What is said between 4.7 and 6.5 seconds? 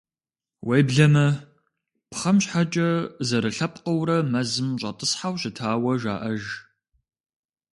щӏэтӏысхьэу щытауэ жаӏэж.